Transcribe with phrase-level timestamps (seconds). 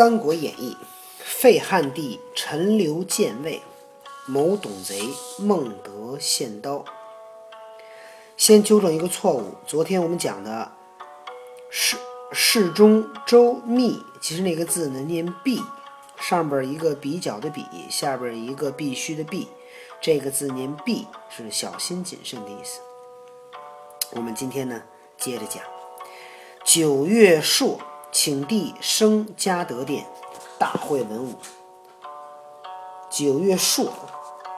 [0.00, 0.78] 三国演义》，
[1.18, 3.60] 废汉帝陈留建魏，
[4.24, 4.98] 谋董贼
[5.38, 6.86] 孟德献刀。
[8.34, 10.72] 先纠正一个错误，昨天我们讲的
[11.68, 11.98] 世
[12.32, 15.62] 世中周密，其实那个字呢念必，
[16.18, 19.48] 上边一个比较的比，下边一个必须的必，
[20.00, 22.80] 这个字念必是小心谨慎的意思。
[24.12, 24.82] 我们今天呢
[25.18, 25.62] 接着讲，
[26.64, 27.78] 九月朔，
[28.12, 30.04] 请帝升嘉德殿，
[30.58, 31.34] 大会文武。
[33.08, 33.92] 九月朔，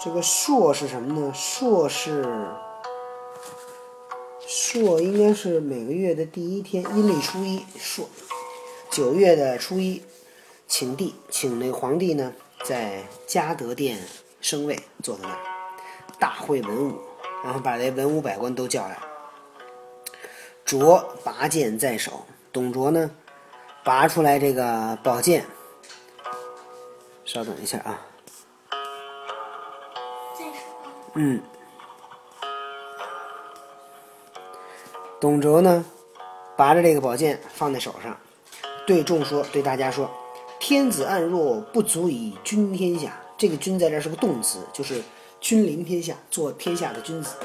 [0.00, 1.32] 这个朔是什么呢？
[1.34, 2.48] 朔是。
[4.46, 7.64] 朔应该是每个月的第一天，阴历初一。
[7.78, 8.08] 朔，
[8.90, 10.02] 九月的初一，
[10.66, 12.32] 请帝，请那个皇帝呢，
[12.64, 13.98] 在嘉德殿
[14.40, 15.38] 升位，坐在那儿，
[16.18, 16.98] 大会文武，
[17.44, 18.98] 然后把这文武百官都叫来。
[20.64, 23.10] 卓拔剑在手，董卓呢，
[23.84, 25.44] 拔出来这个宝剑。
[27.24, 28.00] 稍等一下啊。
[31.14, 31.40] 嗯。
[35.20, 35.84] 董卓呢，
[36.56, 38.16] 拔着这个宝剑放在手上，
[38.86, 40.10] 对众说：“对大家说，
[40.58, 43.12] 天子暗弱，不足以君天下。
[43.38, 45.00] 这个‘君’在这是个动词，就是
[45.40, 47.36] 君临天下，做天下的君子。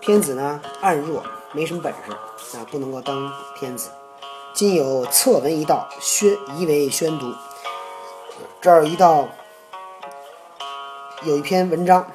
[0.00, 3.90] 天子呢，暗弱，没什么本事啊，不能够当天子。
[4.54, 7.32] 今有策文一道，宣宜为宣读。
[8.60, 9.28] 这儿一道
[11.24, 12.06] 有一篇文章。”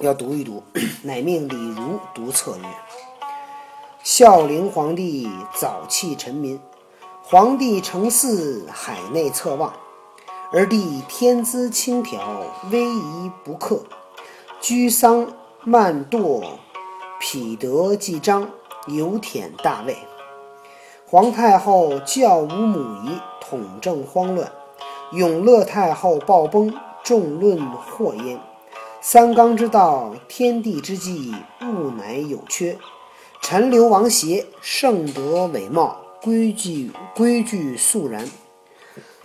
[0.00, 0.62] 要读一读，
[1.02, 2.64] 乃命李儒读策曰
[4.02, 6.58] ：“孝陵皇帝早弃臣民，
[7.22, 9.74] 皇帝承嗣海内侧望，
[10.52, 12.18] 而帝天资轻佻，
[12.70, 13.82] 威仪不克，
[14.60, 15.26] 居丧
[15.64, 16.44] 慢惰，
[17.20, 18.48] 匹德既彰，
[18.86, 19.98] 有忝大位。
[21.10, 24.46] 皇太后教无母仪，统政慌乱；
[25.12, 26.70] 永乐太后暴崩，
[27.02, 28.38] 众论祸焉。”
[29.00, 32.76] 三纲之道，天地之纪，物乃有缺。
[33.40, 38.28] 陈留王协，圣德伟茂，规矩规矩肃然。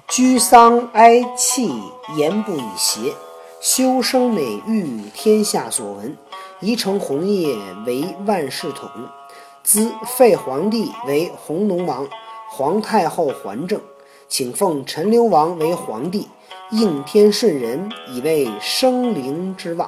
[0.08, 1.70] 居丧哀泣，
[2.16, 3.12] 言不以邪。
[3.60, 6.16] 修生美育，天下所闻。
[6.62, 8.90] 宜承红叶为万世统。
[9.64, 12.08] 兹废皇帝为弘农王，
[12.50, 13.80] 皇太后还政，
[14.28, 16.28] 请奉陈留王为皇帝。
[16.72, 19.88] 应天顺人，以为生灵之望。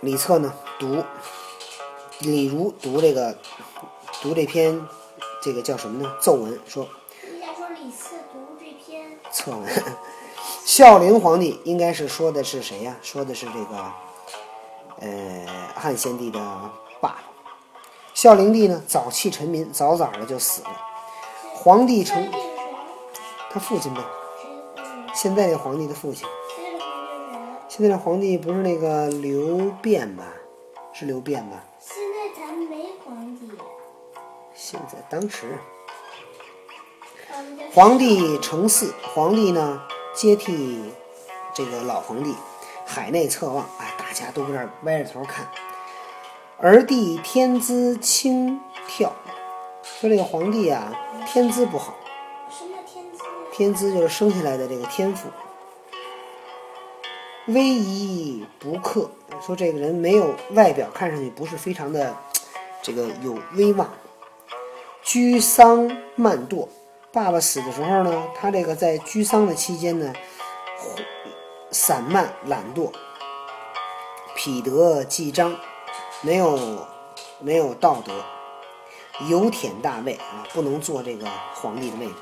[0.00, 1.04] 李策呢，读
[2.18, 3.38] 李儒读这个，
[4.20, 4.80] 读这篇，
[5.40, 6.12] 这个叫什么呢？
[6.20, 6.88] 奏文说。
[7.32, 9.66] 应该说李策读这篇策文。
[10.64, 12.96] 孝陵皇帝应该是说的是谁呀？
[13.02, 13.92] 说的是这个，
[15.00, 16.38] 呃，汉献帝的
[17.00, 17.18] 爸爸。
[18.14, 20.70] 孝陵帝呢，早弃臣民，早早的就死了。
[21.54, 22.28] 皇帝成。
[23.50, 24.02] 他父亲呗，
[25.14, 26.28] 现在这皇帝的父亲。
[27.66, 30.24] 现在这皇帝不是那个刘辩吧？
[30.92, 31.64] 是刘辩吧？
[31.80, 33.50] 现在咱没皇帝。
[34.54, 35.56] 现在当时，
[37.72, 39.80] 皇帝成嗣，皇帝呢
[40.12, 40.92] 接替
[41.54, 42.34] 这个老皇帝，
[42.84, 45.46] 海内侧望，哎，大家都搁这歪着头看。
[46.58, 49.12] 儿帝天资轻佻，
[49.82, 50.92] 说这个皇帝啊，
[51.26, 51.94] 天资不好。
[52.50, 52.76] 什么
[53.52, 55.28] 天资就是生下来的这个天赋，
[57.46, 62.16] 威仪不克，说这个人没有外表看上去不是非常的
[62.82, 63.88] 这个有威望，
[65.02, 66.66] 居丧慢惰。
[67.12, 70.12] 爸爸死的时候呢，他这个在居丧的期间呢，
[71.70, 72.92] 散漫懒惰，
[74.38, 75.56] 匹德既彰，
[76.22, 76.86] 没有
[77.40, 78.12] 没有道德，
[79.28, 82.14] 有舔大位啊，不能做这个皇帝的位置。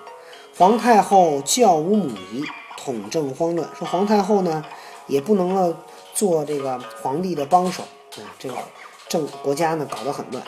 [0.57, 2.43] 皇太后教无母仪，
[2.79, 3.69] 统政慌乱。
[3.79, 4.65] 说皇太后呢，
[5.07, 5.75] 也不能够
[6.15, 7.83] 做这个皇帝的帮手
[8.15, 8.55] 啊，这个
[9.09, 10.43] 政国家呢搞得很乱。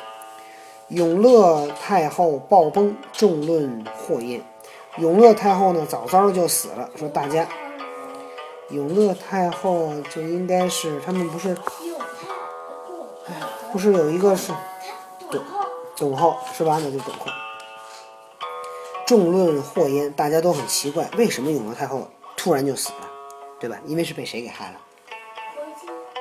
[0.88, 4.42] 永乐太后暴崩，众论祸焉。
[4.96, 6.88] 永乐太后呢，早早就死了。
[6.96, 7.46] 说大家，
[8.70, 11.56] 永乐太后就应该是他们不是，
[13.72, 14.52] 不是有一个是
[15.30, 15.42] 董
[15.96, 16.78] 董后是吧？
[16.82, 17.26] 那就董后。
[19.06, 23.08] 众论祸焉，大家都很奇怪，为什么永乐太后突然就死了，
[23.58, 23.78] 对吧？
[23.86, 24.78] 因为是被谁给害了？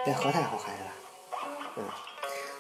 [0.06, 1.40] 被何太后害的。
[1.76, 1.84] 嗯，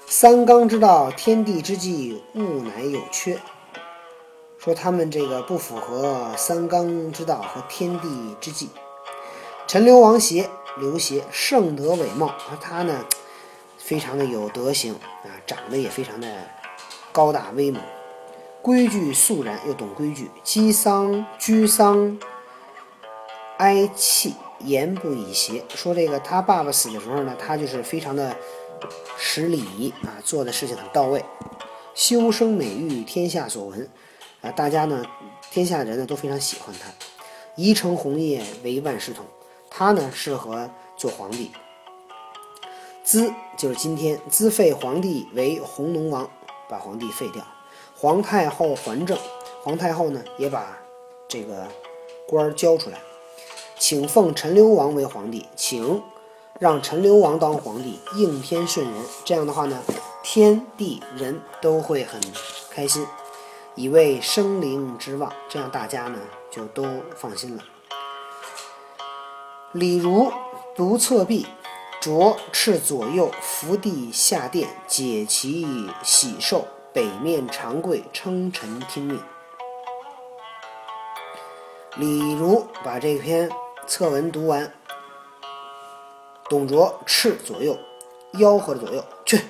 [0.06, 3.39] 三纲之道，天地之纪，物乃有缺。
[4.57, 8.69] 说他们这个不符合三纲之道和天地之纪。
[9.68, 13.06] 陈留王协，刘协，圣德伟茂，他呢，
[13.78, 16.48] 非常的有德行啊，长得也非常的
[17.12, 17.84] 高大威猛。
[18.62, 22.18] 规矩肃然，又懂规矩，积丧居丧
[23.58, 25.62] 哀戚，言不以邪。
[25.75, 28.34] 说这个他爸爸死的时候呢，他就是非常的
[29.18, 31.25] 识礼仪啊，做的事情很到位，
[31.94, 33.90] 修身美育，天下所闻
[34.40, 35.06] 啊，大家呢，
[35.52, 36.90] 天下人呢都非常喜欢他。
[37.58, 39.25] 宜承红叶为万世统，
[39.77, 41.51] 他呢适合做皇帝。
[43.03, 46.27] 资就是今天资废皇帝为弘农王，
[46.68, 47.45] 把皇帝废掉。
[47.95, 49.15] 皇太后还政，
[49.62, 50.75] 皇太后呢也把
[51.27, 51.68] 这个
[52.27, 53.00] 官儿交出来，
[53.77, 56.01] 请奉陈留王为皇帝，请
[56.59, 58.95] 让陈留王当皇帝，应天顺人。
[59.24, 59.79] 这样的话呢，
[60.24, 62.19] 天地人都会很
[62.71, 63.06] 开心，
[63.75, 65.31] 以为生灵之望。
[65.47, 66.19] 这样大家呢
[66.50, 66.83] 就都
[67.15, 67.63] 放心了。
[69.74, 70.31] 李儒
[70.75, 71.46] 独侧壁，
[72.00, 75.68] 着赤左右，伏地下殿，解其
[76.02, 76.66] 喜寿。
[76.94, 79.22] 北面长跪，称臣听命。
[81.98, 83.52] 李儒把这篇
[83.86, 84.74] 策文读完，
[86.50, 87.78] 董卓斥左右，
[88.34, 89.42] 吆喝着左右去，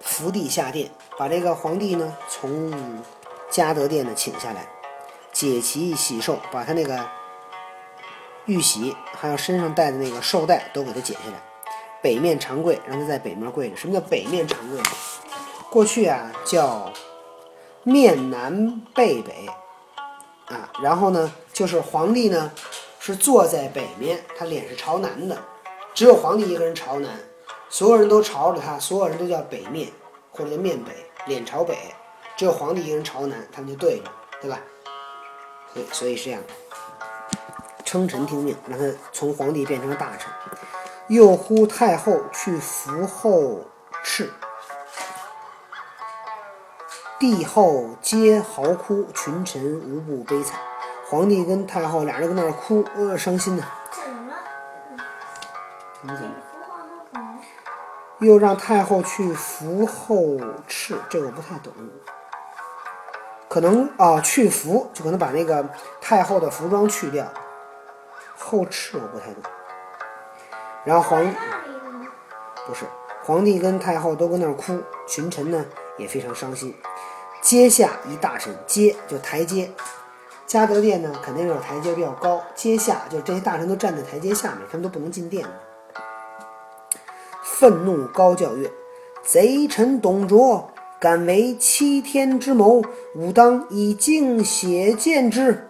[0.00, 3.02] 伏地下殿，把这个皇帝呢从
[3.48, 4.68] 嘉德殿呢请下来，
[5.32, 7.08] 解其喜寿，把他那个
[8.48, 11.40] 玉玺还有身上戴的那个绶带都给他解下来，
[12.02, 13.76] 北面长跪，让他在北面跪着。
[13.76, 14.80] 什么叫北面长跪？
[15.70, 16.90] 过去啊叫
[17.82, 19.46] 面南背北
[20.46, 22.50] 啊，然后呢就是皇帝呢
[22.98, 25.38] 是坐在北面，他脸是朝南的，
[25.92, 27.10] 只有皇帝一个人朝南，
[27.68, 29.90] 所有人都朝着他，所有人都叫北面
[30.30, 30.92] 或者叫面北，
[31.26, 31.76] 脸朝北，
[32.34, 34.04] 只有皇帝一个人朝南，他们就对着，
[34.40, 34.58] 对吧？
[35.74, 36.54] 所以所以是这样的，
[37.88, 40.30] 称臣听命，让他从皇帝变成了大臣，
[41.06, 43.64] 又呼太后去扶后
[44.04, 44.28] 敕。
[47.18, 50.60] 帝后皆嚎哭，群臣无不悲惨。
[51.08, 53.64] 皇帝跟太后俩人搁那儿哭，呃，伤心呢。
[53.90, 54.36] 怎么了？
[56.02, 57.38] 你怎么？
[58.18, 60.36] 又让太后去扶后
[60.68, 61.72] 敕，这个我不太懂。
[63.48, 65.66] 可能啊，去服就可能把那个
[66.02, 67.26] 太后的服装去掉。
[68.48, 69.42] 后敕我不太懂。
[70.84, 71.22] 然后皇？
[72.66, 72.86] 不是
[73.22, 75.64] 皇帝跟太后都跟那儿哭，群臣呢
[75.98, 76.74] 也非常伤心。
[77.42, 79.70] 阶下一大臣，阶就台阶，
[80.46, 85.46] 嘉德殿呢肯定是有台阶比较高，阶下就这些大臣都站在台阶下面，他们都不能进殿。
[87.42, 88.70] 愤怒高叫曰
[89.22, 92.82] ：“贼臣董卓，敢为欺天之谋，
[93.14, 95.67] 吾当以敬血见之。”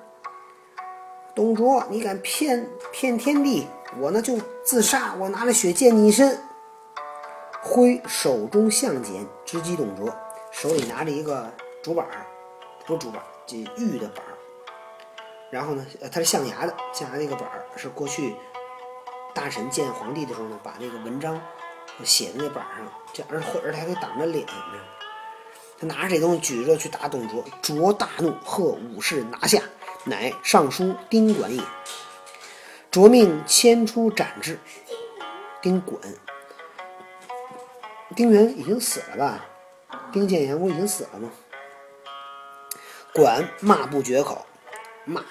[1.38, 3.64] 董卓，你敢骗骗天地，
[4.00, 6.36] 我呢就自杀，我拿着血溅你一身。
[7.62, 10.12] 挥手中相剪，直击董卓，
[10.50, 11.48] 手里拿着一个
[11.80, 12.26] 竹板儿，
[12.84, 14.34] 不是竹板，这玉的板儿。
[15.48, 18.34] 然后呢，呃，它是象牙的，象牙那个板儿是过去
[19.32, 21.40] 大臣见皇帝的时候呢，把那个文章
[22.02, 24.52] 写在那板儿上，这样而或者他还可以挡着脸呢。
[25.78, 29.62] 他拿着这东西举着去打董卓，卓大怒，喝武士拿下，
[30.08, 31.62] 乃尚书丁管也。
[32.90, 34.58] 着命迁出斩之。
[35.60, 36.00] 丁管，
[38.16, 39.44] 丁原已经死了吧？
[40.12, 41.30] 丁建元不已经死了吗？
[43.12, 44.46] 管骂不绝口，
[45.04, 45.28] 骂呀，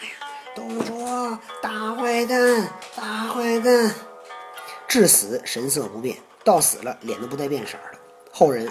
[0.54, 3.94] 董卓大坏蛋，大坏蛋！
[4.88, 7.98] 至死神色不变，到死了脸都不带变色的。
[8.32, 8.70] 后人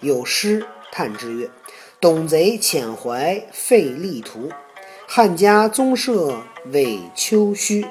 [0.00, 1.48] 有诗叹之曰
[2.00, 4.50] ：“董贼遣怀废力图，
[5.06, 7.86] 汉家宗社伪丘墟。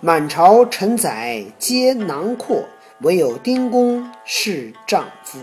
[0.00, 2.64] 满朝臣宰皆囊括，
[3.00, 5.40] 唯有丁公是丈夫。”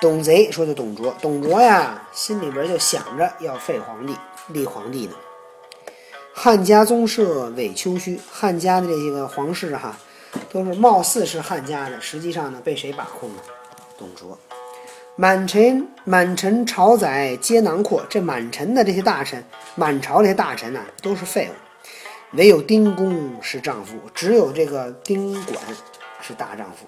[0.00, 4.16] 董贼说的董卓，董卓呀，心里边就想着要废皇帝，
[4.48, 5.12] 立皇帝呢。
[6.32, 9.98] 汉家宗社伪丘墟，汉家的这些个皇室哈，
[10.50, 13.42] 都是貌似是汉家的，实际上呢被谁把控呢？
[13.98, 14.38] 董卓。
[15.18, 19.42] 满臣满臣朝宰皆囊括，这满臣的这些大臣，
[19.74, 25.58] 满朝这些大臣呐、都是废物，唯有丁公是丈夫，只有这个丁管
[26.20, 26.84] 是大丈夫。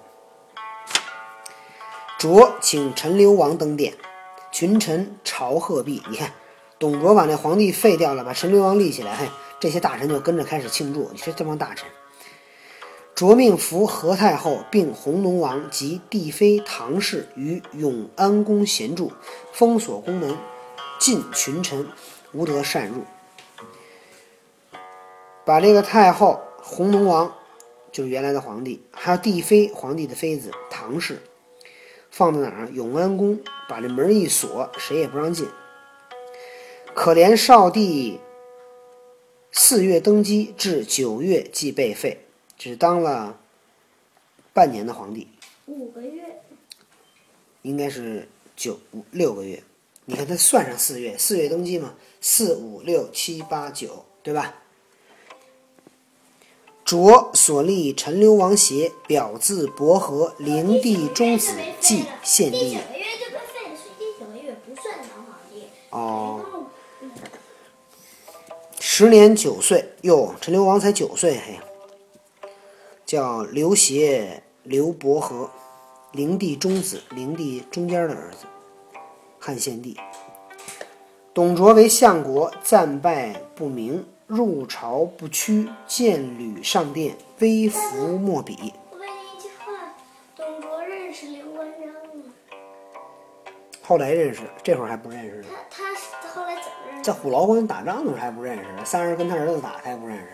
[2.19, 3.95] 卓请陈留王登殿，
[4.53, 6.03] 群臣朝贺毕。
[6.11, 6.31] 你看，
[6.79, 9.27] 董卓把那皇帝废掉了，把陈留王立起来，嘿，
[9.59, 11.09] 这些大臣就跟着开始庆祝。
[11.13, 11.89] 你说这帮大臣，
[13.19, 19.11] 卓命扶何太后并弘农王及帝妃唐氏于永安宫闲住，
[19.53, 20.37] 封锁宫门，
[21.01, 21.89] 禁群臣
[22.31, 23.03] 无得擅入。
[25.45, 27.35] 把这个太后、弘农王，
[27.91, 31.21] 就是原来的皇帝，还有帝妃，皇帝的妃子唐氏。
[32.13, 32.69] 放在哪儿？
[32.69, 35.49] 永安宫把这门一锁，谁也不让进。
[36.95, 38.21] 可怜少帝
[39.51, 42.21] 四月登基，至九月即被废，
[42.59, 43.39] 只当了
[44.53, 45.29] 半年的皇帝，
[45.67, 46.43] 五个月，
[47.63, 49.63] 应该是九五六个月。
[50.07, 54.63] 你看他算上四月，四月登基嘛，四五六七八九，对吧？
[56.85, 62.81] 卓所立陈留王协，表字伯和，灵帝中子，继献帝第九。
[62.81, 63.77] 个月就被废了，
[64.19, 65.65] 九个月不算当皇帝。
[65.91, 66.41] 哦，
[67.03, 67.11] 嗯
[68.81, 71.61] 时年九岁，哟，陈留王才九岁，嘿，
[73.09, 75.49] 叫刘协、刘伯和，
[76.13, 78.45] 灵帝中子，灵帝中间的儿子，
[79.39, 79.99] 汉献帝。
[81.33, 88.75] 董卓为相国，战败不明，入朝不趋，见履上殿，微服莫比。
[88.91, 89.95] 我问你一句话，
[90.37, 92.25] 董卓认识刘关张吗？
[93.83, 95.49] 后来认识，这会儿还不认识呢。
[95.71, 95.83] 他
[96.21, 97.05] 他后来怎么认识？
[97.05, 100.25] 在虎牢关打仗的时候还不认识，三人跟他儿子打，他也不认识。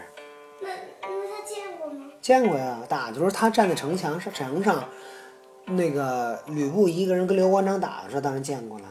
[1.84, 2.10] 见过吗？
[2.20, 4.84] 见过呀，打的时候他站在城墙上，城上，
[5.66, 8.86] 那个吕布一个人跟刘关张打的时候，当然见过了。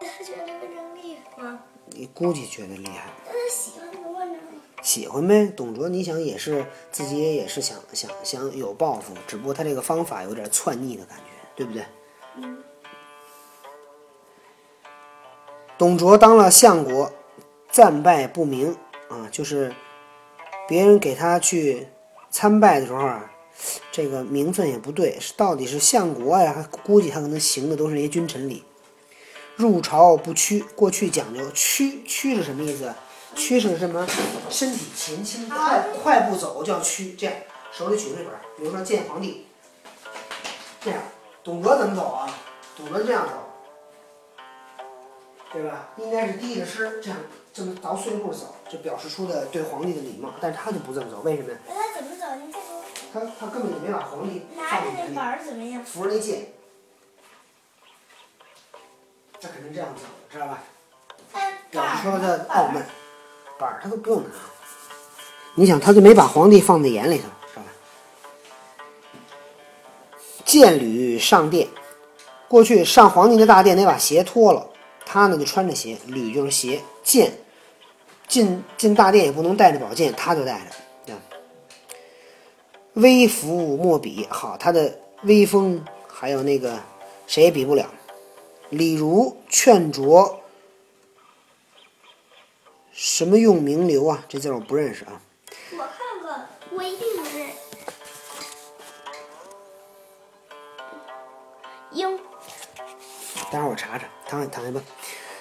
[0.00, 1.60] 他觉得刘关张厉害吗？
[1.90, 4.60] 你估计觉得厉害，那他喜欢刘关张吗？
[4.82, 5.46] 喜欢呗。
[5.46, 11.24] 董卓，你想也是自己也是想想想有抱负，只不过他这个方法有点篡逆的感觉，
[11.56, 11.84] 对不对？
[12.36, 12.62] 嗯。
[15.76, 17.12] 董卓当了相国，
[17.70, 18.76] 战败不明
[19.08, 19.72] 啊，就是
[20.68, 21.88] 别人给他去
[22.30, 23.30] 参拜的时候啊，
[23.90, 26.52] 这个名分也不对，是到底是相国呀？
[26.52, 28.64] 还估计他可能行的都是一些君臣礼。
[29.56, 32.94] 入朝不趋，过去讲究趋，趋是什么意思？
[33.34, 34.06] 趋是什么？
[34.48, 37.34] 身体前倾，快快步走叫趋，这样
[37.72, 39.46] 手里举着本，比如说见皇帝，
[40.80, 41.00] 这样。
[41.42, 42.28] 董卓怎么走啊？
[42.76, 43.32] 董卓这样走。
[45.50, 45.88] 对吧？
[45.96, 47.18] 应该是低着身这样
[47.54, 50.28] 这么倒碎步走，就表示出的对皇帝的礼貌。
[50.40, 51.58] 但是他就不这么走，为什么呀？
[53.20, 55.84] 那他根本就没把皇帝拿着那板儿怎么样？
[55.84, 56.46] 扶着那剑，
[59.40, 60.62] 他肯定这样走，知道吧？
[61.32, 62.86] 他表示说的傲慢，
[63.58, 64.28] 板儿他都不用拿。
[65.54, 67.68] 你想，他就没把皇帝放在眼里头，知道吧？
[70.44, 71.68] 剑履上殿，
[72.46, 74.68] 过去上皇帝的大殿得把鞋脱了，
[75.04, 77.32] 他呢就穿着鞋，履就是鞋，剑
[78.28, 80.66] 进进大殿也不能带着宝剑，他就带着，
[83.00, 83.18] 这样。
[83.18, 86.80] 威服莫比，好，他的威风还有那个
[87.26, 87.88] 谁也比不了。
[88.70, 90.40] 李儒劝卓，
[92.92, 94.24] 什么用名流啊？
[94.28, 95.22] 这字我不认识啊。
[95.72, 95.88] 我看
[96.20, 97.48] 过，我一定能认。
[101.92, 102.18] 鹰，
[103.50, 104.82] 待会儿我查查，躺下躺下吧。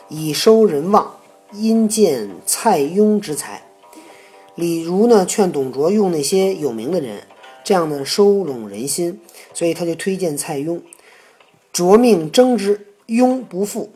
[0.08, 1.20] 以收人望，
[1.52, 3.64] 因见蔡邕之才。
[4.56, 7.28] 李儒呢劝董卓用那些有名的人，
[7.67, 9.19] 这样呢收拢人心，
[9.53, 10.79] 所以他就推荐蔡邕。
[11.74, 13.91] 卓命征之，邕不赴。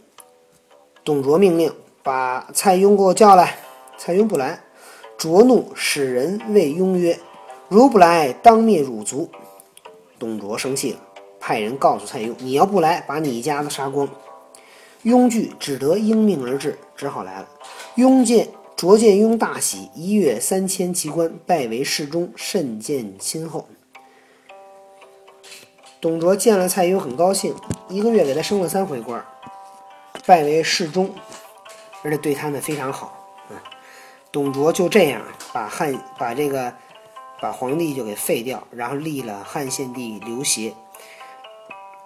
[1.05, 1.73] 董卓命令
[2.03, 3.55] 把蔡邕给我叫来，
[3.97, 4.61] 蔡邕不来，
[5.17, 7.17] 卓怒，使人谓邕曰
[7.71, 9.29] ：“如不来，当灭汝族。”
[10.19, 10.99] 董卓生气了，
[11.39, 14.05] 派人告诉蔡邕：“你要不来，把你一家子杀光。”
[15.05, 17.47] 邕惧，只得应命而至，只好来了。
[17.95, 18.49] 邕见
[18.81, 23.67] 卓建雍大喜，一月三千骑官，拜为侍中，甚见亲厚。
[26.01, 27.53] 董卓见了蔡邕很高兴，
[27.89, 29.23] 一个月给他升了三回官，
[30.25, 31.13] 拜为侍中，
[32.01, 33.23] 而且对他呢非常好。
[33.51, 33.57] 嗯，
[34.31, 35.21] 董卓就这样
[35.53, 36.73] 把汉把这个
[37.39, 40.73] 把皇帝就给废掉，然后立了汉献帝刘协。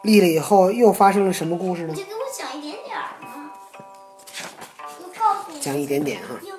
[0.01, 2.01] 立了以后又发生了什么故事呢你？
[2.01, 3.51] 就给我讲一点点儿嘛。
[4.99, 5.59] 你告诉我。
[5.61, 6.35] 讲一点点哈。
[6.43, 6.53] 鹰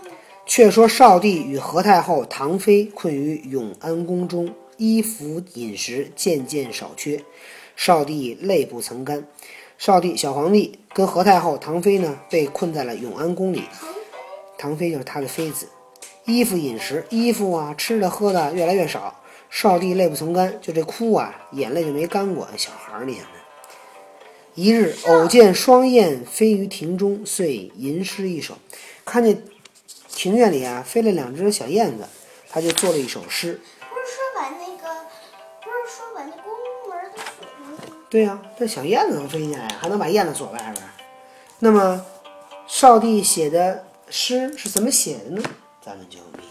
[0.57, 7.23] 却说少帝与何太后、唐妃困于永安宫中，衣服饮食渐渐少缺，
[7.77, 9.27] 少帝泪不曾干。
[9.77, 13.65] 少帝小皇帝跟何太后、唐妃呢，被困在了永安宫里。
[14.57, 15.67] 唐，妃就是他的妃子，
[16.25, 19.15] 衣服饮食，衣服啊，吃的喝的越来越少。
[19.51, 22.49] 少帝泪不曾干，就这哭啊，眼泪就没干过。
[22.57, 23.31] 小孩儿，你想想。
[24.55, 28.57] 一日偶见双燕飞于庭中，遂吟诗一首。
[29.05, 29.41] 看见
[30.17, 32.09] 庭院里啊飞了两只小燕子，
[32.49, 33.61] 他就做了一首诗。
[33.81, 34.89] 不是说把那个，
[35.61, 36.51] 不是说把那宫
[36.89, 37.99] 门都锁上去吗？
[38.09, 40.89] 对呀、这小燕子能飞进来，还能把燕子锁外边儿。
[41.59, 42.03] 那么，
[42.67, 45.43] 少帝写的诗是怎么写的呢？
[45.85, 46.49] 咱们就明